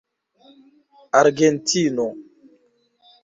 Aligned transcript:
argentino 1.19 2.07